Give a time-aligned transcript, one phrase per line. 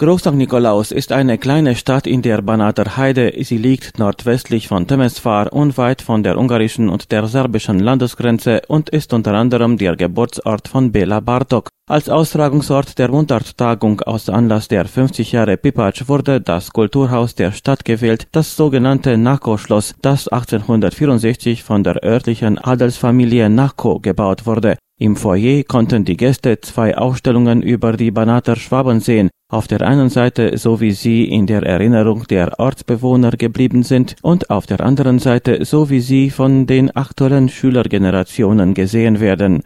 [0.00, 0.32] Groß St.
[0.32, 3.34] Nikolaus ist eine kleine Stadt in der Banater Heide.
[3.44, 9.12] Sie liegt nordwestlich von Temeswar, unweit von der ungarischen und der serbischen Landesgrenze und ist
[9.12, 11.68] unter anderem der Geburtsort von Bela Bartok.
[11.86, 17.84] Als Austragungsort der Mundarttagung aus Anlass der 50 Jahre Pipatsch wurde das Kulturhaus der Stadt
[17.84, 24.78] gewählt, das sogenannte Nako-Schloss, das 1864 von der örtlichen Adelsfamilie Nako gebaut wurde.
[24.98, 30.08] Im Foyer konnten die Gäste zwei Ausstellungen über die Banater Schwaben sehen, auf der einen
[30.08, 35.18] Seite so wie sie in der Erinnerung der Ortsbewohner geblieben sind und auf der anderen
[35.18, 39.62] Seite so wie sie von den aktuellen Schülergenerationen gesehen werden.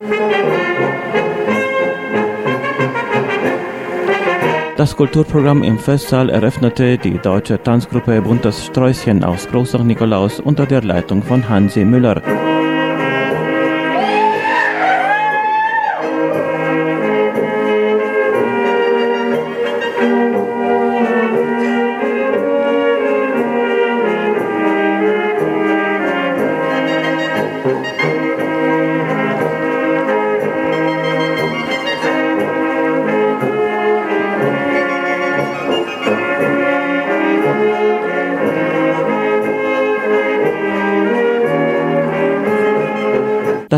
[4.77, 10.83] Das Kulturprogramm im Festsaal eröffnete die deutsche Tanzgruppe Buntes Sträußchen aus Groß Nikolaus unter der
[10.83, 12.20] Leitung von Hansi Müller.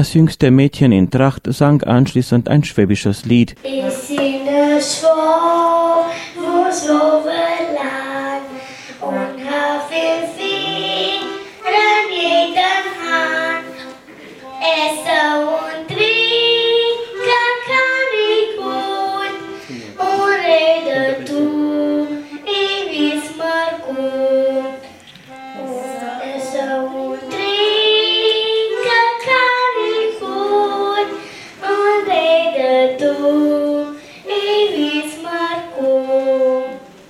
[0.07, 3.57] Das jüngste Mädchen in Tracht sang anschließend ein schwäbisches Lied.
[3.65, 6.71] Ich singe Schwab, wo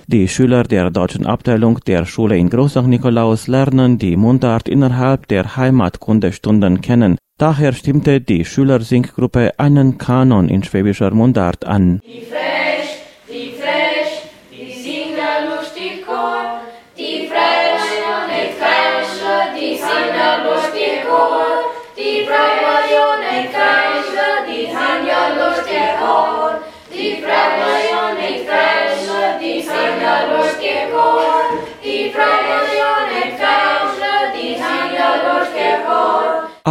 [0.09, 2.77] Die Schüler der deutschen Abteilung der Schule in Groß.
[2.83, 7.17] Nikolaus lernen die Mundart innerhalb der Heimatkundestunden kennen.
[7.37, 11.99] Daher stimmte die Schülersinggruppe einen Kanon in schwäbischer Mundart an.
[12.05, 12.25] Die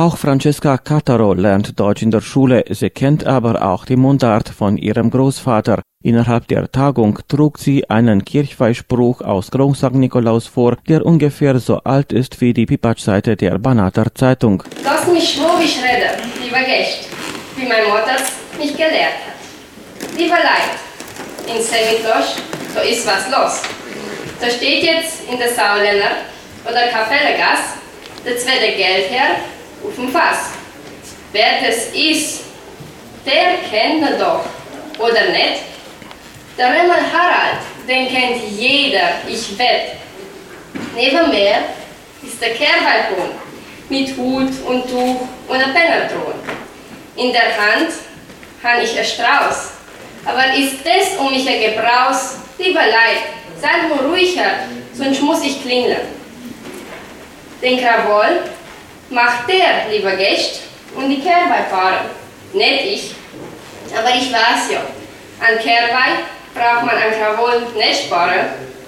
[0.06, 4.76] Auch Francesca Cataro lernt Deutsch in der Schule, sie kennt aber auch die Mundart von
[4.76, 5.82] ihrem Großvater.
[6.00, 9.94] Innerhalb der Tagung trug sie einen Kirchweihspruch aus Groß St.
[9.94, 14.62] Nikolaus vor, der ungefähr so alt ist wie die Pipatsch-Seite der Banater Zeitung.
[14.84, 17.08] Lass mich schwubisch reden, lieber Gäst,
[17.56, 18.16] wie mein Mutter
[18.60, 20.16] mich gelehrt hat.
[20.16, 20.70] Lieber Leid,
[21.48, 22.30] in Semitlosch,
[22.76, 23.62] da ist was los.
[24.40, 26.22] Da steht jetzt in der Sauländer
[26.64, 27.74] oder Kapellegasse
[28.24, 30.50] der zweite Geldherr auf dem Fass.
[31.32, 32.44] Wer das ist,
[33.24, 34.44] der kennt er doch,
[34.98, 35.62] oder nicht?
[36.56, 39.96] Der Römer Harald, den kennt jeder, ich wett.
[40.94, 41.56] Neben mir
[42.22, 43.32] ist der Kehrbalkon
[43.88, 46.34] mit Hut und Tuch und einem Pennerthron.
[47.16, 47.92] In der Hand
[48.62, 49.70] habe ich ein Strauß.
[50.24, 52.36] Aber ist das um mich ein Gebraus?
[52.58, 53.22] Lieber Leid,
[53.60, 54.50] seid nur ruhiger,
[54.92, 56.08] sonst muss ich klingeln.
[57.62, 58.40] Den Krawall
[59.10, 60.60] macht der, lieber Gäst,
[60.94, 62.06] und die Kehrweih fahren.
[62.52, 63.14] Nicht ich.
[63.96, 64.80] Aber ich weiß ja,
[65.40, 66.22] an Kehrweih
[66.54, 68.46] braucht man an Krawall nicht sparen.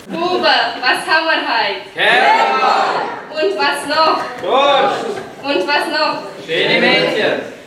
[0.09, 1.83] Bube, was haben wir heute?
[1.95, 4.21] Kerl, Und was noch?
[4.41, 5.05] Durst,
[5.43, 6.23] Und was noch?
[6.47, 7.58] schöne Mädchen.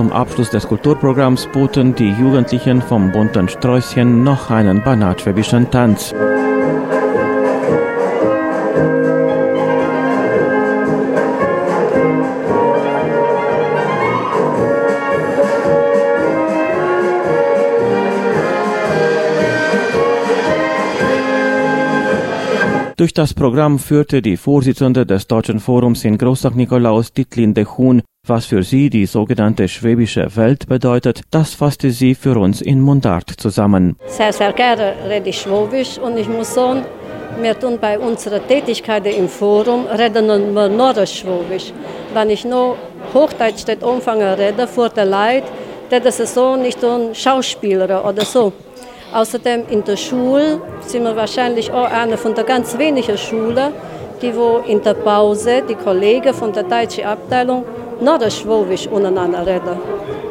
[0.00, 6.14] Zum Abschluss des Kulturprogramms boten die Jugendlichen vom bunten Sträußchen noch einen banatschwäbischen Tanz.
[23.00, 26.54] Durch das Programm führte die Vorsitzende des Deutschen Forums in Groß St.
[26.54, 32.38] Nikolaus, Dietlinde Huhn, was für sie die sogenannte schwäbische Welt bedeutet, das fasste sie für
[32.38, 33.96] uns in Mundart zusammen.
[34.06, 36.82] Sehr, sehr gerne rede ich Schwäbisch und ich muss sagen,
[37.40, 41.72] wir tun bei unserer Tätigkeit im Forum reden wir nur Schwäbisch.
[42.12, 42.76] Wenn ich nur
[43.14, 45.46] Hochdeutsch das anfange reden vor der Leute,
[45.88, 48.52] das ist so nicht ein Schauspieler oder so.
[49.12, 53.72] Außerdem in der Schule sind wir wahrscheinlich auch eine von der ganz wenigen Schulen,
[54.22, 57.64] die wo in der Pause, die Kollegen von der deutschen Abteilung,
[58.00, 59.78] noch das Schwäbisch untereinander reden.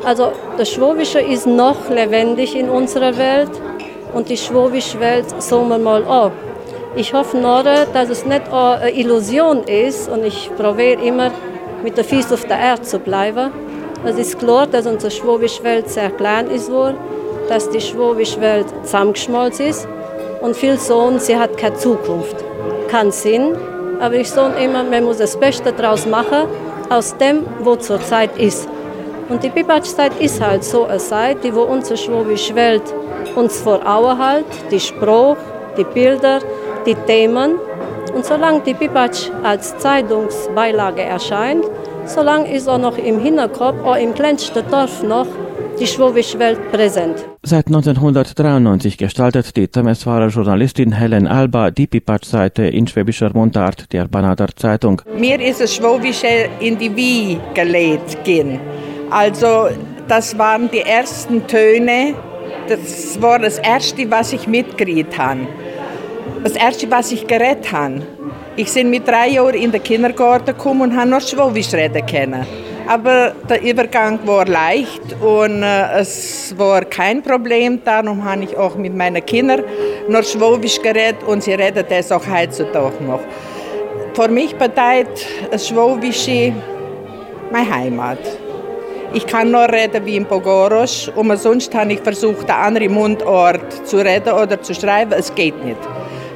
[0.05, 3.51] Also das Schwäbische ist noch lebendig in unserer Welt
[4.13, 6.31] und die schwäbische Welt sagen wir mal auch.
[6.95, 11.31] Ich hoffe nur, dass es nicht eine Illusion ist und ich probiere immer
[11.83, 13.51] mit der Füßen auf der Erde zu bleiben.
[14.05, 16.71] Es ist klar, dass unsere schwäbische Welt sehr klein ist,
[17.49, 19.87] dass die schwäbische Welt zusammengeschmolzen ist
[20.41, 22.35] und viele sagen, sie hat keine Zukunft.
[22.87, 23.57] Keinen Sinn,
[23.99, 26.47] aber ich sage immer, man muss das Beste daraus machen,
[26.89, 28.67] aus dem, wo zur Zeit ist.
[29.29, 32.81] Und die Pipatsch-Zeit ist halt so eine Zeit, die wo unsere schwäbische Welt
[33.35, 35.37] uns vor Augen hält, die Sprache,
[35.77, 36.39] die Bilder,
[36.85, 37.59] die Themen.
[38.15, 41.63] Und solange die Pipatsch als Zeitungsbeilage erscheint,
[42.05, 45.27] solange ist auch noch im Hinterkopf, auch im kleinsten Dorf noch,
[45.79, 47.25] die schwäbische Welt präsent.
[47.43, 54.49] Seit 1993 gestaltet die Temeswarer Journalistin Helen Alba die Pipatsch-Seite in schwäbischer Mundart der Banader
[54.55, 55.01] Zeitung.
[55.17, 58.59] Mir ist das Schwäbische in die Wie gelegt gehen.
[59.09, 59.69] Also
[60.07, 62.13] das waren die ersten Töne,
[62.67, 65.47] das war das Erste, was ich mitgekriegt habe.
[66.43, 68.01] Das Erste, was ich geredet habe.
[68.55, 72.45] Ich bin mit drei Jahren in den Kindergarten gekommen und habe noch Schwäbisch reden können.
[72.89, 77.79] Aber der Übergang war leicht und äh, es war kein Problem.
[77.85, 79.63] Darum habe ich auch mit meinen Kindern
[80.07, 83.19] noch Schwäbisch geredet und sie reden das auch heutzutage noch.
[84.15, 86.51] Für mich bedeutet das Schwäbische
[87.51, 88.17] meine Heimat.
[89.13, 93.87] Ich kann nur reden wie im Bogorosch und sonst habe ich versucht, einen anderen Mundort
[93.87, 95.13] zu reden oder zu schreiben.
[95.15, 95.77] Es geht nicht.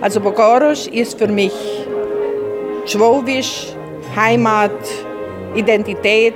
[0.01, 1.53] Also Bogorosch ist für mich
[2.85, 3.73] Schwäbisch,
[4.15, 4.71] Heimat,
[5.55, 6.35] Identität,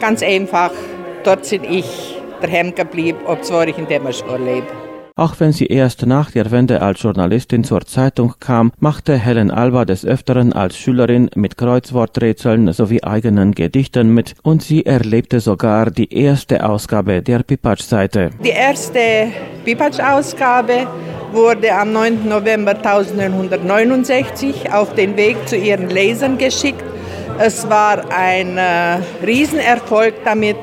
[0.00, 0.72] ganz einfach.
[1.24, 4.66] Dort sind ich daheim geblieben, obwohl ich in Demerschwar lebe.
[5.18, 9.84] Auch wenn sie erst nach der Wende als Journalistin zur Zeitung kam, machte Helen Alba
[9.84, 16.14] des Öfteren als Schülerin mit Kreuzworträtseln sowie eigenen Gedichten mit und sie erlebte sogar die
[16.14, 18.30] erste Ausgabe der Pipatsch-Seite.
[18.44, 19.00] Die erste
[19.64, 20.86] Pipatsch-Ausgabe
[21.32, 22.28] wurde am 9.
[22.28, 26.84] November 1969 auf den Weg zu ihren Lesern geschickt.
[27.40, 30.56] Es war ein äh, Riesenerfolg damit,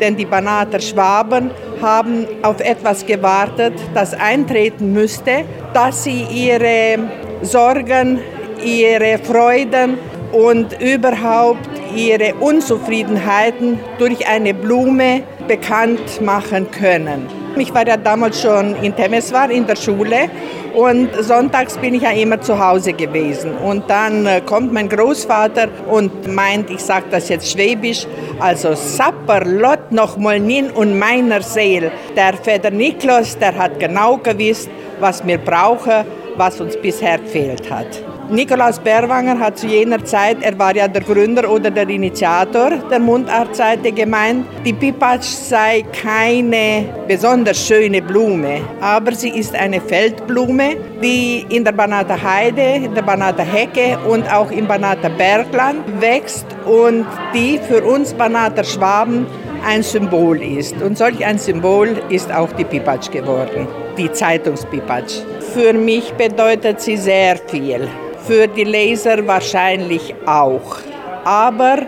[0.00, 1.50] denn die Banater Schwaben
[1.82, 5.44] haben auf etwas gewartet, das eintreten müsste,
[5.74, 6.98] dass sie ihre
[7.42, 8.18] Sorgen,
[8.64, 9.98] ihre Freuden
[10.32, 17.41] und überhaupt ihre Unzufriedenheiten durch eine Blume bekannt machen können.
[17.56, 20.30] Ich war ja damals schon in Temeswar in der Schule
[20.74, 23.54] und sonntags bin ich ja immer zu Hause gewesen.
[23.56, 28.06] Und dann äh, kommt mein Großvater und meint, ich sage das jetzt schwäbisch,
[28.40, 31.90] also Sapper, Lot noch mal nin und meiner Seel.
[32.16, 34.70] Der Vater Niklas, der hat genau gewusst,
[35.00, 36.04] was wir brauchen,
[36.36, 38.11] was uns bisher gefehlt hat.
[38.30, 42.98] Nikolaus Berwanger hat zu jener Zeit, er war ja der Gründer oder der Initiator der
[42.98, 51.44] Mundartseite gemeint, die Pipatsch sei keine besonders schöne Blume, aber sie ist eine Feldblume, die
[51.50, 57.04] in der Banater Heide, in der Banater Hecke und auch im Banater Bergland wächst und
[57.34, 59.26] die für uns Banater Schwaben
[59.66, 60.80] ein Symbol ist.
[60.80, 63.68] Und solch ein Symbol ist auch die Pipatsch geworden,
[63.98, 65.20] die Zeitungspipatsch.
[65.52, 67.88] Für mich bedeutet sie sehr viel
[68.26, 70.76] für die Leser wahrscheinlich auch.
[71.24, 71.78] Aber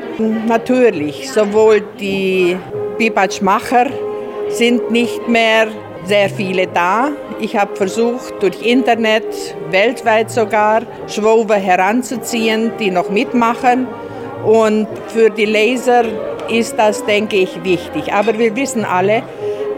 [0.46, 2.56] natürlich, sowohl die
[2.98, 3.86] Pipatschmacher
[4.48, 5.66] sind nicht mehr
[6.04, 7.10] sehr viele da.
[7.40, 9.24] Ich habe versucht, durch Internet,
[9.70, 13.86] weltweit sogar, Schwobe heranzuziehen, die noch mitmachen.
[14.44, 16.04] Und für die Leser
[16.48, 18.12] ist das, denke ich, wichtig.
[18.12, 19.22] Aber wir wissen alle,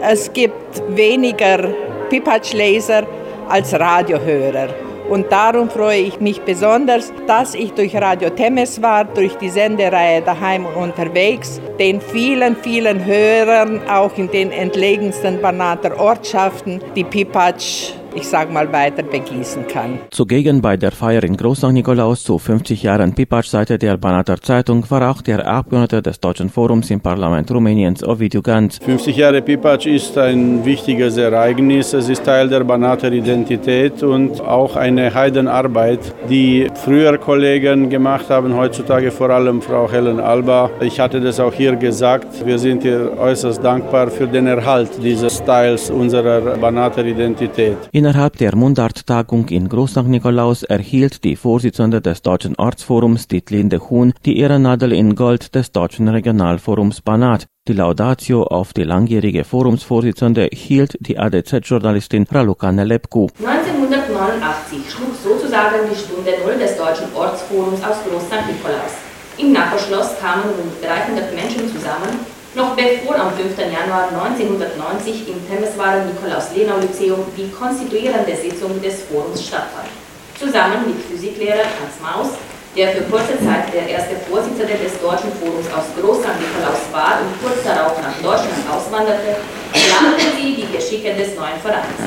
[0.01, 1.69] es gibt weniger
[2.09, 3.07] Pipatsch-Leser
[3.49, 4.86] als Radiohörer.
[5.09, 10.65] Und darum freue ich mich besonders, dass ich durch Radio Temeswar, durch die Sendereihe Daheim
[10.65, 18.27] und unterwegs, den vielen, vielen Hörern, auch in den entlegensten Banater Ortschaften, die Pipatsch ich
[18.27, 19.99] sag mal, weiter begießen kann.
[20.09, 25.11] Zugegen bei der Feier in Groß Nikolaus zu 50 Jahren Pipatsch-Seite der Banater Zeitung war
[25.11, 28.79] auch der Abgeordnete des Deutschen Forums im Parlament Rumäniens, Ovidiu Ganz.
[28.83, 31.93] 50 Jahre Pipatsch ist ein wichtiges Ereignis.
[31.93, 38.55] Es ist Teil der Banater Identität und auch eine Heidenarbeit, die früher Kollegen gemacht haben,
[38.55, 40.71] heutzutage vor allem Frau Helen Alba.
[40.81, 42.45] Ich hatte das auch hier gesagt.
[42.45, 47.77] Wir sind ihr äußerst dankbar für den Erhalt dieses Teils unserer Banater Identität.
[47.91, 54.39] In Innerhalb der Mundart-Tagung in Großnach-Nikolaus erhielt die Vorsitzende des Deutschen Ortsforums, Dietlinde Huhn, die
[54.39, 57.47] Ehrennadel in Gold des Deutschen Regionalforums Banat.
[57.67, 63.27] Die Laudatio auf die langjährige Forumsvorsitzende hielt die ADZ-Journalistin Raluca Nelepku.
[63.39, 68.47] 1990 1989 schlug sozusagen die Stunde Null des Deutschen Ortsforums aus Groß St.
[68.47, 68.95] Nikolaus.
[69.37, 73.53] Im Nachbarschloss kamen rund 300 Menschen zusammen, noch bevor am 5.
[73.55, 79.93] Januar 1990 im Temeswarer Nikolaus-Lenau-Lyzeum die konstituierende Sitzung des Forums stattfand.
[80.33, 82.33] Zusammen mit Physiklehrer Hans Maus,
[82.75, 86.37] der für kurze Zeit der erste Vorsitzende des Deutschen Forums aus Groß St.
[86.41, 89.37] Nikolaus war und kurz darauf nach Deutschland auswanderte,
[89.73, 92.01] planten sie die Geschicke des neuen Vereins.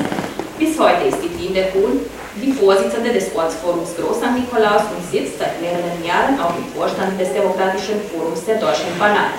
[0.58, 2.02] Bis heute ist die Linde Kuhn
[2.42, 4.34] die Vorsitzende des Ortsforums Groß St.
[4.34, 9.30] Nikolaus und sitzt seit mehreren Jahren auch im Vorstand des Demokratischen Forums der Deutschen Banal.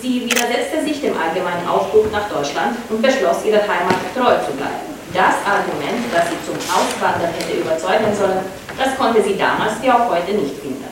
[0.00, 4.90] Sie widersetzte sich dem allgemeinen Aufbruch nach Deutschland und beschloss, ihrer Heimat treu zu bleiben.
[5.14, 8.42] Das Argument, das sie zum Auswandern hätte überzeugen sollen,
[8.76, 10.90] das konnte sie damals wie auch heute nicht finden.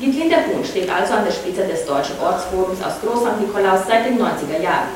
[0.00, 3.40] Die Linde Kuhn steht also an der Spitze des Deutschen Ortsforums aus Groß St.
[3.40, 4.88] Nikolaus seit den 90er Jahren.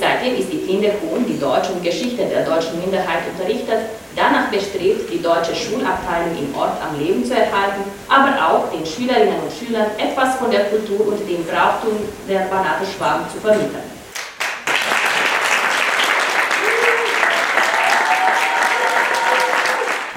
[0.00, 0.58] Seitdem ist die
[1.02, 6.54] Hohn die Deutsch- und Geschichte der deutschen Minderheit unterrichtet, danach bestrebt, die deutsche Schulabteilung im
[6.54, 11.08] Ort am Leben zu erhalten, aber auch den Schülerinnen und Schülern etwas von der Kultur
[11.08, 11.96] und dem Brauchtum
[12.28, 13.97] der Banater Schwaben zu vermitteln.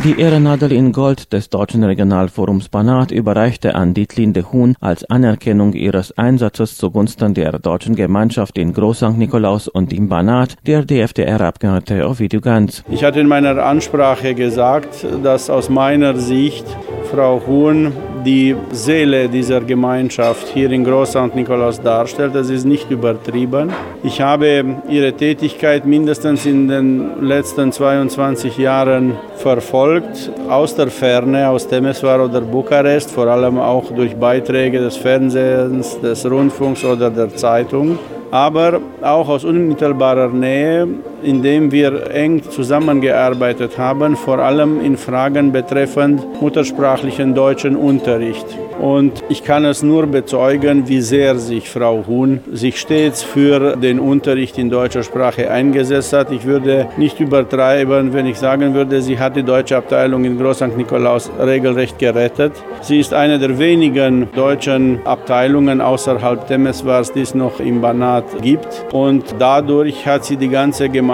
[0.03, 6.17] Die Ehrennadel in Gold des Deutschen Regionalforums Banat überreichte an Dietlinde Huhn als Anerkennung ihres
[6.17, 9.17] Einsatzes zugunsten der deutschen Gemeinschaft in Groß St.
[9.17, 12.83] Nikolaus und im Banat der DFDR-Abgeordnete Ovidio Ganz.
[12.89, 16.65] Ich hatte in meiner Ansprache gesagt, dass aus meiner Sicht
[17.11, 17.91] Frau Huhn
[18.25, 21.15] die Seele dieser Gemeinschaft hier in Groß.
[21.33, 22.35] Nikolaus darstellt.
[22.35, 23.69] Das ist nicht übertrieben.
[24.03, 31.67] Ich habe ihre Tätigkeit mindestens in den letzten 22 Jahren verfolgt, aus der Ferne, aus
[31.67, 37.97] Temeswar oder Bukarest, vor allem auch durch Beiträge des Fernsehens, des Rundfunks oder der Zeitung
[38.31, 40.87] aber auch aus unmittelbarer Nähe,
[41.23, 48.45] indem wir eng zusammengearbeitet haben, vor allem in Fragen betreffend muttersprachlichen deutschen Unterricht.
[48.79, 53.99] Und ich kann es nur bezeugen, wie sehr sich Frau Huhn sich stets für den
[53.99, 56.31] Unterricht in deutscher Sprache eingesetzt hat.
[56.31, 60.57] Ich würde nicht übertreiben, wenn ich sagen würde, sie hat die deutsche Abteilung in Groß
[60.57, 60.75] St.
[60.75, 62.53] Nikolaus regelrecht gerettet.
[62.81, 68.85] Sie ist eine der wenigen deutschen Abteilungen außerhalb Temeswars, die es noch im Banat gibt.
[68.91, 71.10] Und dadurch hat sie die ganze Gemeinschaft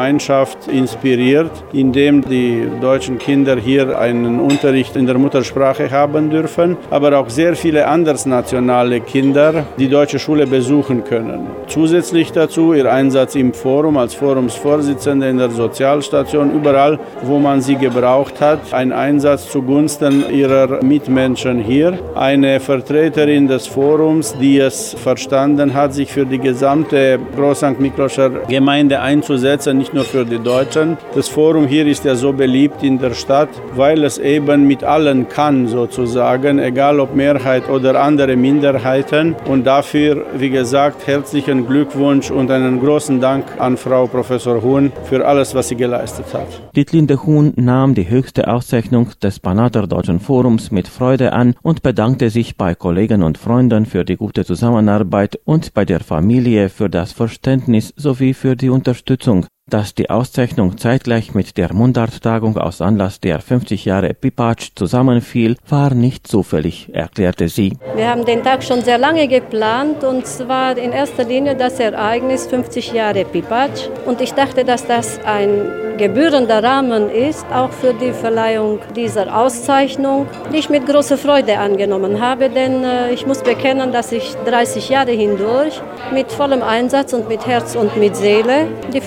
[0.67, 7.29] inspiriert, indem die deutschen Kinder hier einen Unterricht in der Muttersprache haben dürfen, aber auch
[7.29, 11.47] sehr viele andersnationale Kinder die deutsche Schule besuchen können.
[11.67, 17.75] Zusätzlich dazu ihr Einsatz im Forum als Forumsvorsitzende in der Sozialstation, überall, wo man sie
[17.75, 21.99] gebraucht hat, ein Einsatz zugunsten ihrer Mitmenschen hier.
[22.15, 27.79] Eine Vertreterin des Forums, die es verstanden hat, sich für die gesamte Groß St.
[27.79, 30.97] Mikloscher Gemeinde einzusetzen, nicht nur für die Deutschen.
[31.15, 35.29] Das Forum hier ist ja so beliebt in der Stadt, weil es eben mit allen
[35.29, 39.35] kann sozusagen, egal ob Mehrheit oder andere Minderheiten.
[39.45, 45.25] Und dafür, wie gesagt, herzlichen Glückwunsch und einen großen Dank an Frau Professor Huhn für
[45.25, 46.47] alles, was sie geleistet hat.
[46.75, 52.29] Dietlinde Huhn nahm die höchste Auszeichnung des Banater Deutschen Forums mit Freude an und bedankte
[52.29, 57.13] sich bei Kollegen und Freunden für die gute Zusammenarbeit und bei der Familie für das
[57.13, 59.45] Verständnis sowie für die Unterstützung.
[59.69, 65.93] Dass die Auszeichnung zeitgleich mit der Mundarttagung aus Anlass der 50 Jahre Pipatsch zusammenfiel, war
[65.93, 67.73] nicht zufällig, erklärte sie.
[67.93, 72.47] Wir haben den Tag schon sehr lange geplant und zwar in erster Linie das Ereignis
[72.47, 73.89] 50 Jahre Pipatsch.
[74.05, 80.27] Und ich dachte, dass das ein gebührender Rahmen ist, auch für die Verleihung dieser Auszeichnung,
[80.53, 84.89] die ich mit großer Freude angenommen habe, denn äh, ich muss bekennen, dass ich 30
[84.89, 85.81] Jahre hindurch
[86.13, 89.01] mit vollem Einsatz und mit Herz und mit Seele die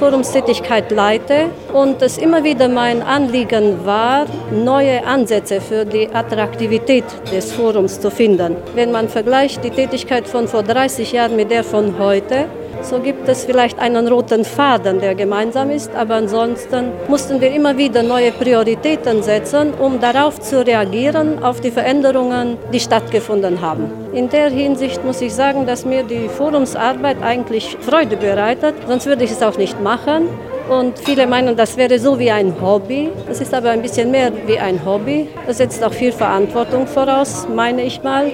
[0.50, 7.52] Forumstätigkeit leite und es immer wieder mein Anliegen war, neue Ansätze für die Attraktivität des
[7.52, 8.56] Forums zu finden.
[8.74, 12.46] Wenn man vergleicht die Tätigkeit von vor 30 Jahren mit der von heute,
[12.82, 17.76] so gibt es vielleicht einen roten Faden, der gemeinsam ist, aber ansonsten mussten wir immer
[17.76, 23.90] wieder neue Prioritäten setzen, um darauf zu reagieren, auf die Veränderungen, die stattgefunden haben.
[24.12, 29.24] In der Hinsicht muss ich sagen, dass mir die Forumsarbeit eigentlich Freude bereitet, sonst würde
[29.24, 30.28] ich es auch nicht machen.
[30.68, 33.08] Und viele meinen, das wäre so wie ein Hobby.
[33.26, 35.28] Das ist aber ein bisschen mehr wie ein Hobby.
[35.44, 38.30] Das setzt auch viel Verantwortung voraus, meine ich mal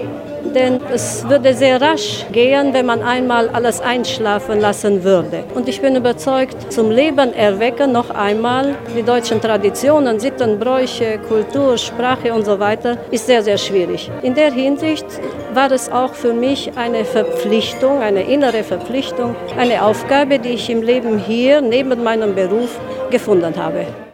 [0.55, 5.45] denn es würde sehr rasch gehen, wenn man einmal alles einschlafen lassen würde.
[5.55, 11.77] Und ich bin überzeugt, zum Leben erwecken noch einmal die deutschen Traditionen, Sitten, Bräuche, Kultur,
[11.79, 14.11] Sprache und so weiter ist sehr, sehr schwierig.
[14.23, 15.07] In der Hinsicht
[15.55, 20.83] war es auch für mich eine Verpflichtung, eine innere Verpflichtung, eine Aufgabe, die ich im
[20.83, 22.79] Leben hier neben meinem Beruf
[23.11, 24.06] gefunden habe.